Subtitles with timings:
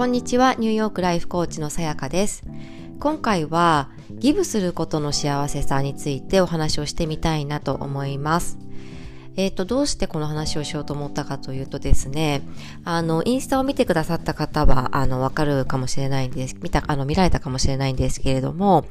[0.00, 2.42] こんにちは、ニューヨークライフコーチのさやかです。
[3.00, 8.56] 今回は、ギブすることの幸せさについてお話をしてみたいなと思います。
[9.36, 12.40] えっ、ー、と、どうしてこの話をしようと思ったかというとですね、
[12.82, 18.86] あの、インスタを見てくださった方は、あの、わかるかもしれないんです、見た、あの、見られたかもしれないんですけれども、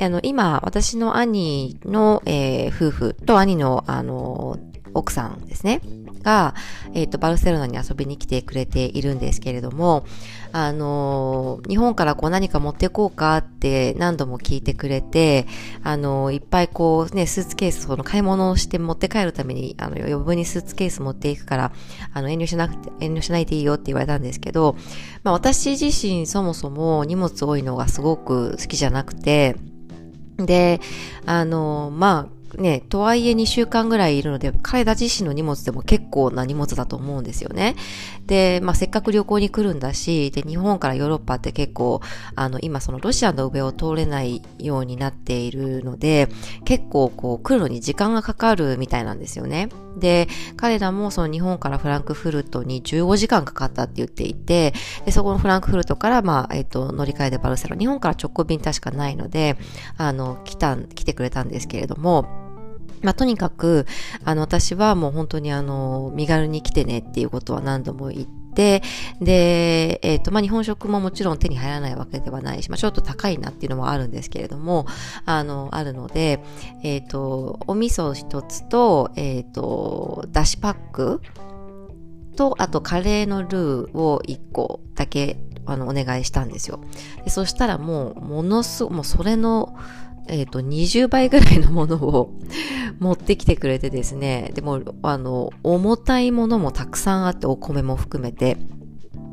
[0.00, 4.58] あの、今、私の兄の、えー、夫婦と兄の、あの、
[4.94, 5.82] 奥さんですね。
[6.24, 6.54] が、
[6.94, 10.04] えっ、ー、と、バルセロナに遊びに来てくれているんですけれども、
[10.52, 15.46] あのー、日本からこう何か持ってこうかって何度も聞いてくれて、
[15.82, 21.72] あのー、いっぱいこうね、スーツケース、その買い物をして持って帰るために、あの、余分にスーツケース持っていくから、
[22.12, 24.76] あの、遠慮しなくて、遠慮しないでいいよって言われたんですけど、
[25.22, 29.56] まあ私自身そもそも荷物多いのがすごく好きじゃなくて、
[30.36, 30.80] で、
[31.26, 37.76] あの、まあ、ね、とはいえ2週間ぐらいいるので、彼ら自身の荷物でも結構な荷物だと思うんですよね。
[38.26, 42.00] で、まあ、せっかく旅行に来るんだし、で、日本からヨーロッパって結構、
[42.34, 46.28] あの、今そのロシアの上を通れないようになっているので、
[46.64, 49.68] 結構こう来るのに時間がかかるみたいなんですよね。
[49.96, 59.56] で、彼らもその日本からフランクフルトに15時間かかったって言っていて、で、そこのフランクフルトから、まあ、えっ、と、乗り換えでバルセロ、日本から直行便確かないので、
[59.96, 62.43] あの、来た、来てくれたんですけれども、
[63.04, 63.86] まあ、とにかく、
[64.24, 68.82] あの、私はもう本当にあの、身軽に来てねっていうことは何度も言って、
[69.20, 74.86] で、えっ、ー、と、まあ、日本食ももちろん手に入らないわけではないし、まあ、ちょっと高いなっていうのもあるんですけれども、
[75.26, 76.40] あの、あるので、
[76.82, 81.20] えっ、ー、と、お味噌一つと、えっ、ー、と、だしパック
[82.36, 86.80] と、あとカレーのルーを一個だけ、あの、お願いしたんですよ。
[87.24, 89.76] でそしたらもう、ものすごもうそれの、
[90.28, 92.32] えっ、ー、と、20倍ぐらいのものを
[92.98, 98.56] 持ってきてくれてですね、でも、あの、重たいものもたくさんあって、お米も含めて、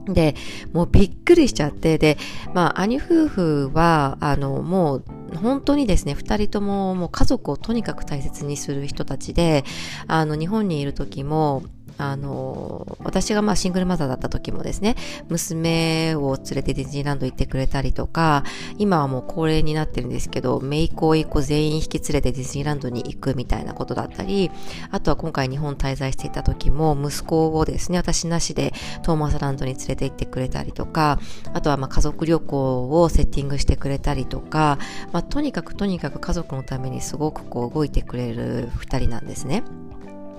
[0.05, 0.35] で、
[0.73, 2.17] もうびっくりしちゃって、で、
[2.53, 5.05] まあ、兄夫婦は、あの、もう、
[5.41, 9.63] 本当にですね、二人とももう家族をとにかく大切にする人たちで、
[10.07, 11.63] あの、日本にいる時も、
[12.01, 14.95] あの、私がまあシングルマザーだった時もですね、
[15.29, 18.43] 娘を連れてディズニーランド行ってくれたりとか、
[18.79, 24.49] 今はもう恒例になってるんですけど、姪っ子一個全員引き連れてディズニーランドに行くみたいなことだったり、
[24.89, 28.73] あとは今回日本滞在していた時も、息子をですね、私なしで
[29.03, 31.19] トーマスランドに連れて行ってくれたりとか、
[31.53, 34.79] あとはまあ家族旅行をセッティングしてくれたりとか、
[35.11, 39.63] まあとにかくとにかく家族のためにすごくこう動いてくれる二人なんですね。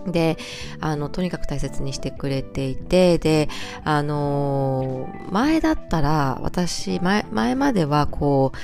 [0.06, 0.36] で、
[0.80, 3.48] あの、とにかく大切にしてくれていて、で、
[3.84, 8.58] あの前だったら、私、前、前まではこう、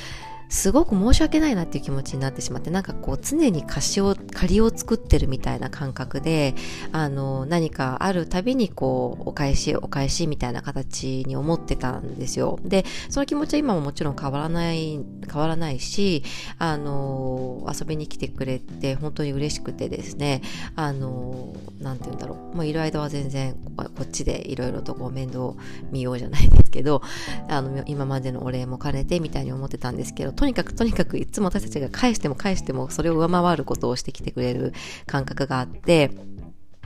[0.48, 6.54] すごく申し訳ないなっていう気持ちになってしまって、なんかこう常に貸しを、借りを作ってるみたいな感覚で、
[6.92, 12.58] あの、何かあるたびにこう、お返し、お返しみたいな形に思ってたんですよ。
[12.64, 15.00] で、その気持ちは今ももちろん変わらない、
[15.30, 16.22] 変わらないし、
[16.58, 20.42] あの、遊びに来てくれて本当に嬉しくてですね、
[20.76, 22.56] あの、なんて言うんだろう。
[22.56, 25.52] もういる間は全然こっちでいろいろとこう面倒
[25.90, 27.02] 見ようじゃないですけど、
[27.48, 34.72] あの、今までのお礼も兼ねてみたいに思ってたんですけど、とにかくとにかくいつも私たちが返しても返してもそれを上回ることをしてきてくれる
[35.06, 36.10] 感覚があって、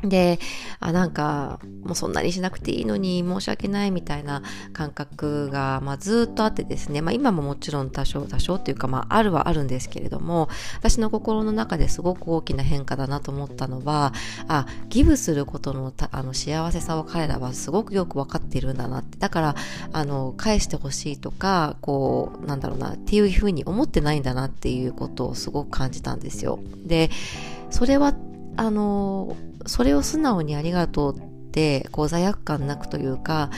[0.02, 0.38] で、
[0.80, 4.42] あ、なんか、もうそんなにしなくていいのに申し訳ないみたいな
[4.72, 10.48] 感覚が、まあずっとあってですね、まあ今ももちろん多少、多少っていうか、まああるはあるんですけれども、
[10.78, 14.12] 私の心の中ですごく大きな変化だなと思ったのは、
[14.48, 19.18] あ、ギブすることのあの幸せさを彼らはすごくよくわかっているんだなって。
[19.18, 19.54] だから、
[19.92, 26.58] あの、返してほしいとか、こう、なんだろうな、っていうふうに思ってないんだなっていうことをすごく感じたんですよ。
[26.84, 27.10] で、
[27.70, 28.14] それは
[28.56, 29.36] あの、
[29.66, 31.20] それを素直にありがとうっ
[31.50, 33.50] て、こう罪悪感なくというか、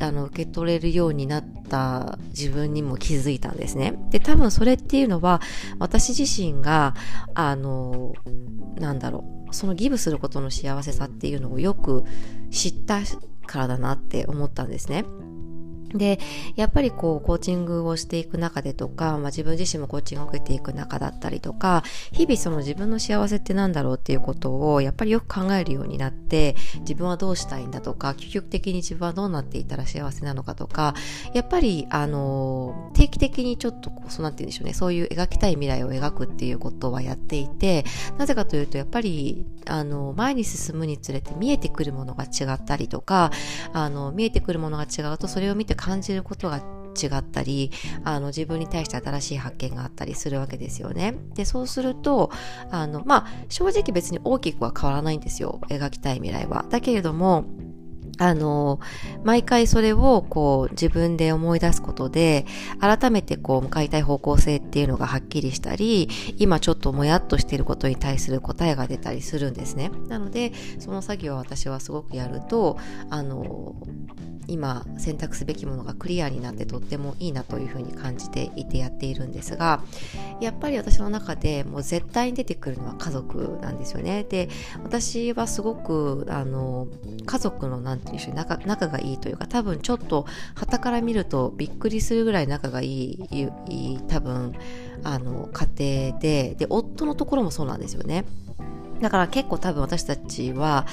[0.00, 3.94] あの受け取れるようになった自分にも気づいたんですね。
[4.10, 5.40] で、多分それっていうのは、
[5.78, 6.94] 私自身が、
[7.34, 8.14] あの、
[8.76, 12.04] なんだろう、そのギブすることの幸せさっていうのをよく
[12.50, 13.00] 知った
[13.46, 15.04] からだなって思ったんですね。
[15.94, 16.18] で、
[16.56, 21.82] やっぱりこう、コーチングをしていく中でとか、まあ自分自身もコーチングを受けていく中だったりとか、
[22.12, 30.94] 日々その自分の幸せって何だろうっていうことを、やっぱりよく考えるようになって、自分はどうしたいんだとか、究極的に自分はどうなっていたら幸せなのかとか、
[31.32, 37.84] やっぱり、あの、定期的にちょっとこう、そうなって言うんでしょうね、そういう描きたい未来を描くっていうことはやっていて、
[38.18, 43.30] なぜかというと、やっぱり、あの、前に進むにつれて見えてくるものが違ったりとか、
[43.72, 47.70] あの、見えてくるものが違うと、それを見て感じることが違ったり、
[48.04, 51.14] あの、自分に対して新しい発見があったりするわけですよね。
[51.34, 52.30] で、そうすると、
[52.70, 55.60] あの、まあ、正直別に大きくは変わらないんですよ。
[55.68, 56.66] 描きたい未来は。
[56.68, 57.44] だけれども、
[58.20, 58.80] あの、
[59.22, 62.46] 毎回それをこう自分で思い出すことで、
[62.80, 69.92] 改めてこう向かいたい方向性っていうのがはっきりしたり、今ちょっともやっとしていることに対する答えが出たりするんですね。
[70.08, 72.76] なので、その作業は私はすごくやると、
[73.08, 73.76] あの、
[74.48, 79.82] 今選択すべきものがクリアになってとってもいいなというふうに感じていてやっているんですが
[80.40, 84.24] やっぱり私の中でもう絶対に出てくるのは家族なんですよね。
[84.28, 84.48] で
[84.82, 86.88] 私はすごくあの
[87.26, 94.54] 家族の何て言うんでしょう仲仲がいいというか多分ちょっと旗から見るとびっくりするぐらい仲がいいいい多分
[95.04, 98.24] あの家庭でで夫のところもそうなんですよね。
[99.00, 100.86] だから結構多分私たちは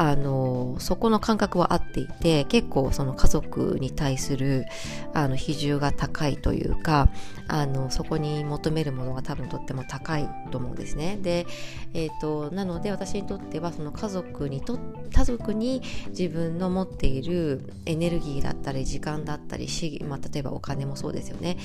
[0.00, 4.66] あのそこの感覚は合っていて結構その家族に対する
[5.14, 7.08] あの比重が高いというか
[7.48, 11.46] あのそこに求めるものが多分とっても高いと思うんですねで、
[11.92, 14.78] えーと、なので私にとってはその家族にと
[15.12, 21.58] 家族に自分の持っているエネルギーだったり時間だったり資、まあ、例えばお金もそうですよね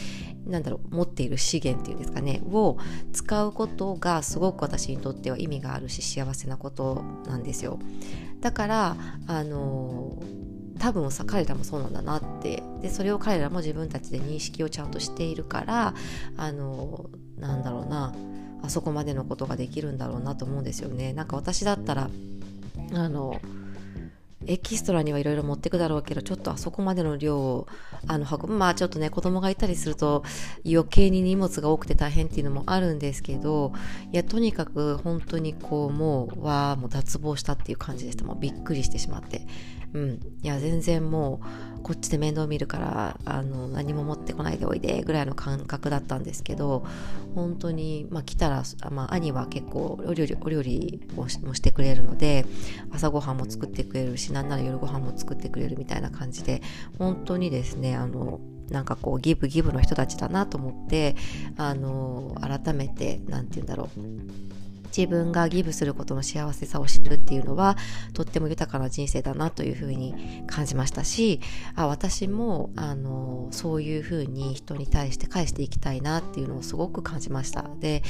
[0.46, 2.78] なんだろう持っている資源っていうんですかねを
[3.14, 7.80] 使うことがすごく私にとっては意味があるし幸せなことなんですよ。
[8.42, 8.96] だから
[9.28, 10.22] あの
[10.80, 12.64] 多分さ彼らもそうなんだなって。
[12.82, 15.96] でそれを彼らも自分たちで認識をちゃんとしているから
[16.38, 18.14] あのなんだろうな。
[18.64, 21.14] あそこまでのことができるんだろうなと思うんですよね。
[21.14, 22.10] なんか私だったら
[22.94, 23.40] あの
[24.48, 27.68] エキストラにはいろいろ持ってくだろうけどちょっとあそこまでの量を
[28.08, 28.54] あの運ぶ。
[28.56, 30.24] まあちょっとね子供がいたりすると
[30.66, 33.74] 余計に荷物が多くて大変っていうのもあるんですけど
[34.12, 38.26] いやとにかく本当にこうもうわあもう脱帽したっていう感じでした。
[38.26, 39.42] もうびっくりしてしまって。
[39.94, 41.42] うん、いや全然も
[41.80, 46.86] うこっちで面倒見るからあの何も持ってこないでおいでぐらいの感覚だったんですけど
[47.34, 52.46] 本当に、まあ、来たら、まあ、兄は結構お料理お料理をしもしてくれるので
[52.92, 56.62] 朝ごはんも作ってくれるしなんなら夜ご飯も作ってくれるみたいな感じで
[57.00, 58.40] 本当にですねあの
[58.70, 61.16] なんかこうギブギブの人たちだなと思って
[61.58, 64.67] あの改めて何て言うんだろう。
[64.96, 67.78] 自分がギブすることの幸せさを知るっていうのは
[68.14, 71.40] とっても豊かな人生だなというふうに感じましたし
[71.76, 77.66] あ私もあのそういうふうに人に対して返していきたいなっていうのをすごく感じました。
[77.80, 78.04] で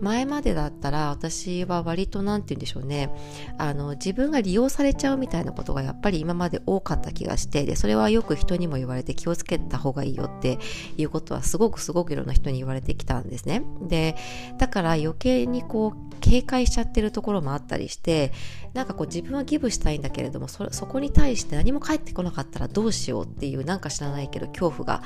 [0.00, 3.10] 前までだったら私は割と何て言うんでしょうね。
[3.58, 10.58] あの自分が利用されちゃうみたいなことがやっぱり今まで多かった気がしてでそれはよく人にも言われて気をつけた方がいいよって
[10.96, 13.62] いうことはすごくすごくいろんな人に言われてきたんですね。
[13.82, 14.16] で
[14.58, 18.32] だから余計にこう警戒しちゃってるところもあったりして
[18.72, 25.02] なんかこう自分はギブしたいんだけれどもそそこに対して何も返ってこなかったらどうしようっていうなんか知らないけど恐怖が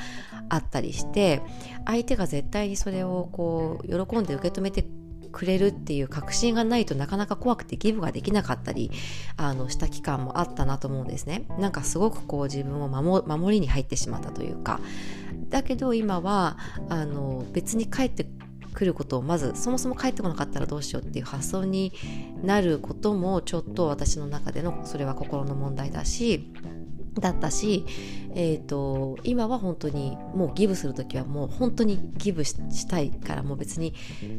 [0.49, 1.43] あったりして
[1.87, 4.87] 相手が絶対にそれをこう喜んで受け止めて
[5.33, 8.93] くれるっていう確信がないとなかなか怖くてギブができなかったり
[9.37, 11.47] あのした期間もあったなと思うんですね。
[11.59, 14.81] なんかすごくこう自分を守守りに入ってしまったというか。
[15.49, 18.27] だけど今はあの別に帰って
[18.79, 21.93] 来ることをまずそもそも帰ってこなかったらどうしようっていう発想に
[22.45, 26.53] なることもちょっと私の中でのそれは心の問題だし
[27.19, 27.85] だったし、
[28.37, 33.93] えーと、今は本当にもうギブする時はもう本当にギブしたいからもう別に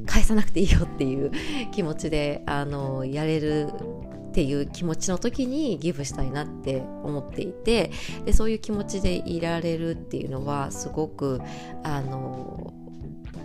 [0.06, 1.32] 返さなくていいよっていう
[1.74, 3.68] 気持ちであのやれる
[4.30, 7.92] っていう気持ちの時にギブしたいなって思っていて
[8.24, 11.42] でそういう気持ちでいられるっていうのはすごく
[11.84, 12.74] あの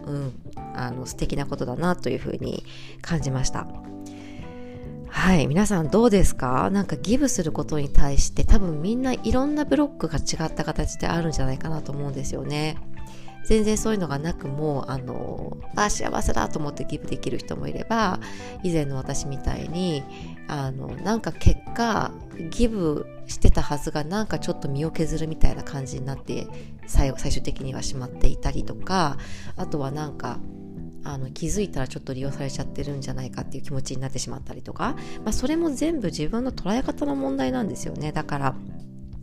[0.06, 0.32] うん、
[0.74, 2.64] あの素敵なことだなというふうに
[3.02, 3.66] 感じました。
[5.08, 6.70] はい、皆さんどうですか？
[6.70, 12.76] なんかギブすることに対して多分みんないろんなブロックが違った形であるんじゃないかなと思うんですよね。
[13.46, 18.18] 全然そういうのがなくもあのあ幸せだと思ってギブできる人もいれば
[18.62, 20.02] 以前の私みたいに
[20.48, 22.10] あのなんか結果
[22.50, 26.46] ギブしてたはずがなんかちょっと身を削るみたいな感じになって
[26.86, 29.16] 最最終的にはしまっていたりとか
[29.56, 30.38] あとはなんか
[31.04, 38.10] あの気づいたらちょっと利用されちゃってるんじゃないかっていう気持ちになってしまったりとか、まあ、それも全部自分の捉え方の問題なんですよね。
[38.10, 38.54] だから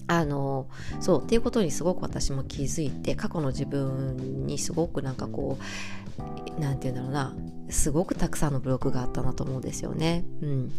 [0.08, 0.67] あの
[1.00, 7.36] そうっていうことにすごく私も気づいて過去の自分にすごくなんかこう何て言うんだろうな。
[7.72, 10.25] すごくたくさんのブロックがあったなと思うんですよね。
[10.42, 10.72] うん。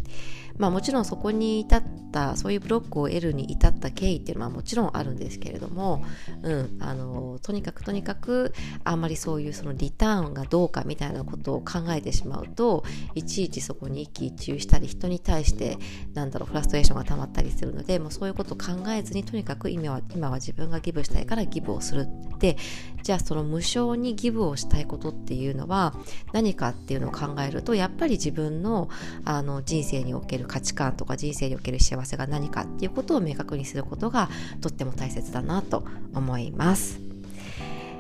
[0.59, 1.83] まあもちろんそこに至っ
[2.13, 6.05] たそういうブロックを得るに至った経緯っていうのはもちろんあるんですけれども、
[6.43, 8.53] うん、あのとにかくとにかく
[8.85, 12.85] あんまりそういうそのリターンがどうかみたいなことを考えてしまうと
[13.15, 15.79] いちいちそこに一喜一憂したり人に対して
[16.15, 22.57] なんだろうフラストレーションが溜まったりするのでもうそういうことを考えずにとにかく今は今は自分がギブしたいからギブをするって。
[23.03, 25.95] じゃあその無償にギブをしたいことっていうのは
[26.33, 28.89] 何かってっていうのを考えるとやっぱり自分の
[29.25, 34.29] あの人生における価値観とか人生における幸せが何かっていうことを明確にすることが
[34.61, 35.85] とっても大切だなと
[36.15, 37.01] 思います。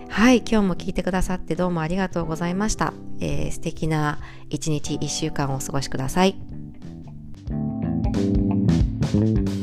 [0.08, 4.18] はい今日も聞いてくださってどうもありがとうございました、えー、素敵な
[4.50, 6.36] 一日一週間をお過ごしください。
[9.12, 9.62] thank you